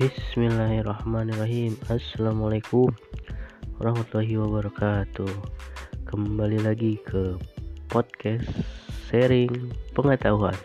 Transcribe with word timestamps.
Bismillahirrahmanirrahim. 0.00 1.76
Assalamualaikum 1.92 2.88
warahmatullahi 3.76 4.32
wabarakatuh. 4.40 5.28
Kembali 6.08 6.56
lagi 6.64 6.96
ke 7.04 7.36
podcast 7.92 8.48
sharing 9.12 9.52
pengetahuan. 9.92 10.56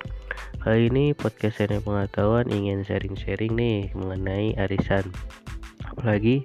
Kali 0.64 0.88
ini 0.88 1.12
podcast 1.12 1.60
sharing 1.60 1.84
pengetahuan 1.84 2.48
ingin 2.48 2.88
sharing-sharing 2.88 3.52
nih 3.60 3.92
mengenai 3.92 4.56
arisan. 4.56 5.04
Apalagi 5.84 6.40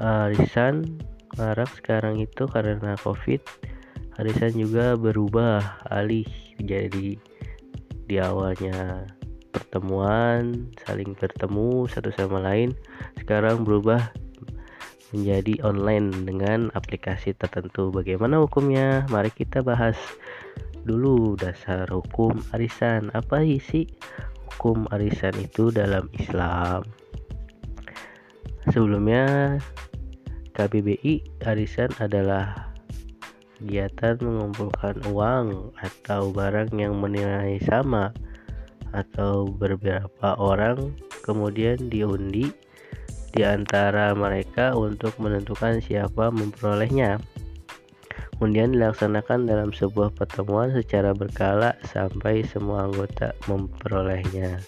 arisan 0.00 0.96
marak 1.36 1.68
sekarang 1.76 2.24
itu 2.24 2.48
karena 2.48 2.96
covid 3.04 3.44
Arisan 4.16 4.56
juga 4.56 4.96
berubah 4.96 5.60
alih 5.92 6.24
jadi 6.56 7.20
di 8.08 8.16
awalnya 8.16 9.04
pertemuan, 9.52 10.72
saling 10.88 11.12
bertemu 11.14 11.86
satu 11.86 12.10
sama 12.16 12.40
lain, 12.40 12.72
sekarang 13.20 13.62
berubah 13.62 14.10
menjadi 15.12 15.60
online 15.68 16.24
dengan 16.24 16.72
aplikasi 16.72 17.36
tertentu. 17.36 17.92
Bagaimana 17.92 18.40
hukumnya? 18.40 19.04
Mari 19.12 19.28
kita 19.28 19.60
bahas 19.60 19.94
dulu 20.88 21.36
dasar 21.36 21.86
hukum 21.92 22.40
arisan. 22.56 23.12
Apa 23.12 23.44
isi 23.44 23.86
hukum 24.48 24.88
arisan 24.90 25.36
itu 25.36 25.68
dalam 25.68 26.08
Islam? 26.16 26.82
Sebelumnya 28.72 29.58
KBBI 30.56 31.44
arisan 31.44 31.92
adalah 32.00 32.72
kegiatan 33.62 34.18
mengumpulkan 34.18 34.98
uang 35.06 35.70
atau 35.78 36.34
barang 36.34 36.74
yang 36.74 36.98
menilai 36.98 37.62
sama 37.62 38.10
atau 38.92 39.48
beberapa 39.48 40.36
orang 40.36 40.92
kemudian 41.24 41.88
diundi 41.88 42.52
di 43.32 43.42
antara 43.42 44.12
mereka 44.12 44.76
untuk 44.76 45.16
menentukan 45.16 45.80
siapa 45.80 46.28
memperolehnya. 46.28 47.16
Kemudian 48.36 48.74
dilaksanakan 48.74 49.48
dalam 49.48 49.70
sebuah 49.70 50.12
pertemuan 50.18 50.74
secara 50.74 51.14
berkala 51.16 51.78
sampai 51.86 52.44
semua 52.44 52.90
anggota 52.90 53.32
memperolehnya. 53.46 54.60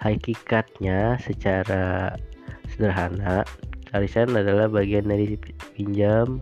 Hakikatnya 0.00 1.20
secara 1.20 2.16
sederhana, 2.72 3.44
arisan 3.92 4.32
adalah 4.32 4.72
bagian 4.72 5.12
dari 5.12 5.36
pinjam 5.76 6.40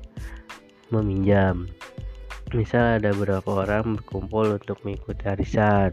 meminjam. 0.94 1.66
Misal 2.54 3.02
ada 3.02 3.12
beberapa 3.12 3.66
orang 3.66 3.98
berkumpul 4.00 4.56
untuk 4.56 4.80
mengikuti 4.86 5.26
arisan 5.28 5.92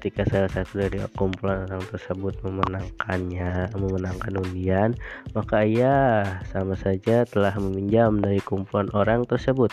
ketika 0.00 0.24
salah 0.32 0.48
satu 0.48 0.80
dari 0.80 0.96
kumpulan 1.12 1.68
orang 1.68 1.84
tersebut 1.92 2.32
memenangkannya 2.40 3.68
memenangkan 3.76 4.32
undian 4.40 4.96
maka 5.36 5.60
ia 5.60 6.24
sama 6.48 6.72
saja 6.72 7.28
telah 7.28 7.52
meminjam 7.60 8.16
dari 8.16 8.40
kumpulan 8.40 8.88
orang 8.96 9.28
tersebut. 9.28 9.68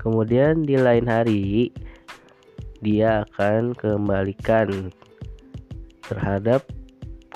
Kemudian 0.00 0.64
di 0.64 0.80
lain 0.80 1.04
hari 1.04 1.68
dia 2.80 3.28
akan 3.28 3.76
kembalikan 3.76 4.88
terhadap 6.08 6.64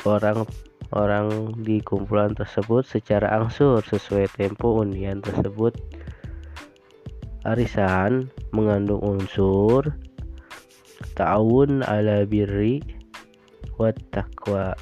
orang 0.09 0.49
orang 0.97 1.53
di 1.61 1.85
kumpulan 1.85 2.33
tersebut 2.33 2.89
secara 2.89 3.37
angsur 3.37 3.85
sesuai 3.85 4.33
tempo 4.33 4.81
undian 4.81 5.21
tersebut. 5.21 5.77
Arisan 7.45 8.33
mengandung 8.57 9.05
unsur 9.05 9.93
ta'awun 11.17 11.84
ala 11.84 12.25
birri 12.25 12.83
wa 13.81 13.93
taqwa. 14.12 14.77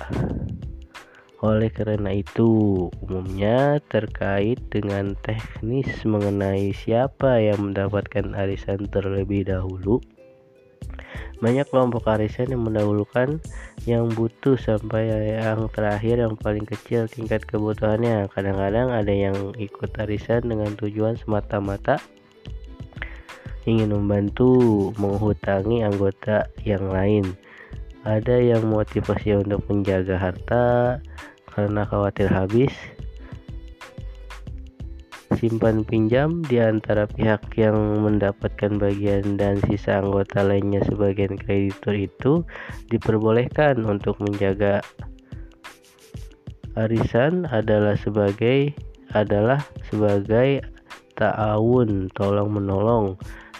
Oleh 1.38 1.70
karena 1.70 2.19
itu 2.19 2.50
umumnya 2.98 3.78
terkait 3.86 4.58
dengan 4.74 5.14
teknis 5.23 5.86
mengenai 6.02 6.74
siapa 6.74 7.39
yang 7.39 7.70
mendapatkan 7.70 8.34
arisan 8.34 8.90
terlebih 8.90 9.46
dahulu. 9.46 10.02
Banyak 11.39 11.70
kelompok 11.70 12.11
arisan 12.11 12.50
yang 12.50 12.67
mendahulukan 12.67 13.39
yang 13.86 14.11
butuh 14.11 14.58
sampai 14.58 15.39
yang 15.39 15.70
terakhir 15.70 16.18
yang 16.18 16.35
paling 16.35 16.67
kecil 16.67 17.06
tingkat 17.06 17.46
kebutuhannya. 17.46 18.27
Kadang-kadang 18.35 18.90
ada 18.90 19.14
yang 19.14 19.55
ikut 19.55 19.95
arisan 20.02 20.50
dengan 20.50 20.74
tujuan 20.74 21.14
semata-mata 21.14 22.02
ingin 23.68 23.92
membantu 23.92 24.89
menghutangi 24.96 25.84
anggota 25.84 26.48
yang 26.64 26.89
lain. 26.89 27.36
Ada 28.08 28.40
yang 28.40 28.73
motivasi 28.73 29.36
untuk 29.45 29.61
menjaga 29.68 30.17
harta 30.17 30.96
karena 31.52 31.84
khawatir 31.84 32.33
habis. 32.33 32.73
Simpan 35.36 35.84
pinjam 35.84 36.40
di 36.48 36.58
antara 36.58 37.05
pihak 37.05 37.52
yang 37.61 37.77
mendapatkan 38.02 38.80
bagian 38.80 39.36
dan 39.36 39.61
sisa 39.68 40.00
anggota 40.00 40.42
lainnya 40.42 40.83
sebagian 40.89 41.36
kreditur 41.36 41.95
itu 41.95 42.33
diperbolehkan 42.90 43.85
untuk 43.86 44.18
menjaga 44.18 44.83
arisan 46.74 47.46
adalah 47.55 47.95
sebagai 48.00 48.74
adalah 49.14 49.62
sebagai 49.86 50.62
ta'awun 51.18 52.11
tolong 52.14 52.50
menolong 52.55 53.18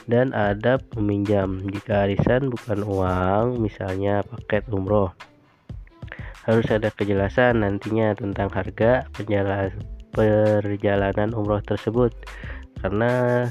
dan 0.08 0.32
adab 0.32 0.82
meminjam. 0.96 1.60
Jika 1.69 2.08
arisan 2.08 2.50
bukan 2.50 2.82
uang 2.82 3.62
misalnya 3.62 4.24
paket 4.24 4.64
umroh 4.72 5.12
harus 6.48 6.64
ada 6.72 6.88
kejelasan 6.88 7.60
nantinya 7.60 8.16
tentang 8.16 8.48
harga 8.48 9.04
perjalanan 10.16 11.36
umroh 11.36 11.60
tersebut. 11.60 12.08
Karena 12.80 13.44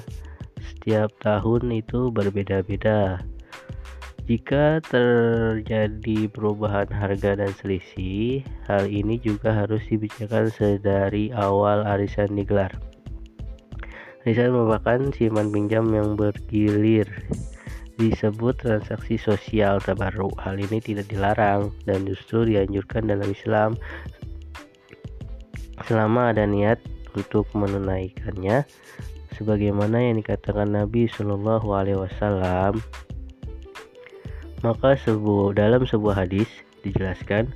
setiap 0.57 1.13
tahun 1.21 1.77
itu 1.77 2.09
berbeda-beda. 2.09 3.21
Jika 4.27 4.83
terjadi 4.83 6.27
perubahan 6.27 6.89
harga 6.91 7.37
dan 7.37 7.53
selisih, 7.61 8.43
hal 8.65 8.89
ini 8.89 9.21
juga 9.21 9.55
harus 9.55 9.79
dibicarakan 9.87 10.51
sedari 10.51 11.31
awal 11.31 11.85
arisan 11.87 12.35
digelar. 12.35 12.73
Riset 14.27 14.51
merupakan 14.51 14.99
simpan 15.15 15.55
pinjam 15.55 15.87
yang 15.95 16.19
bergilir 16.19 17.07
disebut 17.95 18.59
transaksi 18.59 19.15
sosial 19.15 19.79
terbaru. 19.79 20.27
Hal 20.35 20.59
ini 20.59 20.83
tidak 20.83 21.07
dilarang 21.07 21.71
dan 21.87 22.03
justru 22.03 22.43
dianjurkan 22.43 23.07
dalam 23.07 23.31
Islam 23.31 23.79
selama 25.87 26.35
ada 26.35 26.43
niat 26.43 26.75
untuk 27.15 27.47
menunaikannya 27.55 28.67
sebagaimana 29.39 29.95
yang 29.95 30.19
dikatakan 30.19 30.75
Nabi 30.75 31.07
Shallallahu 31.07 31.71
alaihi 31.71 32.03
wasallam. 32.03 32.83
Maka 34.59 34.99
sebuah 35.07 35.55
dalam 35.55 35.87
sebuah 35.87 36.27
hadis 36.27 36.51
dijelaskan 36.83 37.55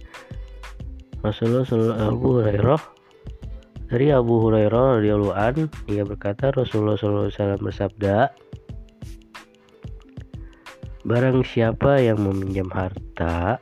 Rasulullah 1.19 1.67
Shallallahu 1.67 2.47
alaihi 2.47 3.00
dari 3.91 4.07
Abu 4.07 4.39
Hurairah 4.39 5.03
radhiyallahu 5.03 5.35
an, 5.35 5.67
ia 5.91 6.07
berkata 6.07 6.55
Rasulullah 6.55 6.95
SAW 6.95 7.59
bersabda, 7.59 8.31
Barang 11.03 11.43
siapa 11.43 11.99
yang 11.99 12.23
meminjam 12.23 12.71
harta 12.71 13.59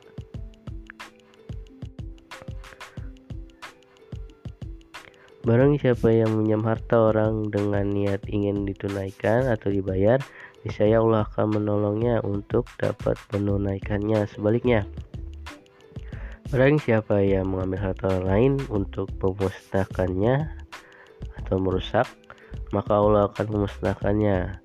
Barang 5.40 5.80
siapa 5.80 6.12
yang 6.12 6.36
meminjam 6.36 6.62
harta 6.62 7.10
orang 7.10 7.48
dengan 7.48 7.90
niat 7.90 8.22
ingin 8.28 8.68
ditunaikan 8.68 9.50
atau 9.50 9.72
dibayar, 9.72 10.20
niscaya 10.62 11.00
Allah 11.00 11.26
akan 11.26 11.58
menolongnya 11.58 12.20
untuk 12.22 12.68
dapat 12.76 13.16
menunaikannya. 13.32 14.28
Sebaliknya, 14.28 14.84
Barang 16.50 16.82
siapa 16.82 17.22
yang 17.22 17.54
mengambil 17.54 17.94
harta 17.94 18.10
orang 18.10 18.26
lain 18.26 18.52
untuk 18.74 19.06
memusnahkannya 19.22 20.50
atau 21.38 21.56
merusak, 21.62 22.10
maka 22.74 22.98
Allah 22.98 23.30
akan 23.30 23.46
memusnahkannya. 23.54 24.58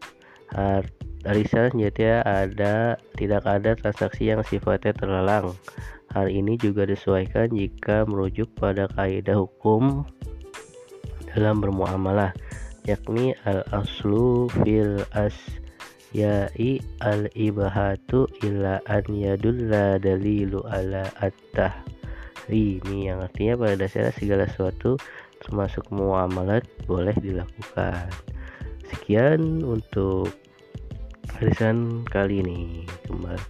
Arisan 1.30 1.78
jadi 1.78 2.26
ada 2.26 2.98
tidak 3.14 3.46
ada 3.46 3.78
transaksi 3.78 4.34
yang 4.34 4.42
sifatnya 4.42 4.98
terlalang. 4.98 5.54
Hal 6.10 6.26
ini 6.34 6.58
juga 6.58 6.90
disesuaikan 6.90 7.54
jika 7.54 8.02
merujuk 8.10 8.50
pada 8.58 8.90
kaidah 8.98 9.46
hukum 9.46 10.10
dalam 11.38 11.62
bermuamalah, 11.62 12.34
yakni 12.90 13.38
al-aslu 13.46 14.50
fil 14.66 15.06
as 15.14 15.38
ya'i 16.16 16.80
al 17.04 17.28
ibahatu 17.36 18.24
ila 18.48 18.80
an 18.88 19.04
yadulla 19.12 20.00
dalilu 20.00 20.64
ala 20.72 21.12
at 21.20 21.36
ini 22.48 23.10
yang 23.10 23.26
artinya 23.26 23.58
pada 23.58 23.76
dasarnya 23.76 24.14
segala 24.16 24.46
sesuatu 24.46 24.96
termasuk 25.42 25.86
muamalat 25.90 26.64
boleh 26.86 27.14
dilakukan. 27.18 28.10
Sekian 28.86 29.66
untuk 29.66 30.30
harisan 31.38 32.06
kali 32.06 32.46
ini. 32.46 32.86
Kembali. 33.10 33.42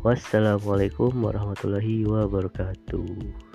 Wassalamualaikum 0.00 1.12
warahmatullahi 1.12 2.08
wabarakatuh 2.08 3.49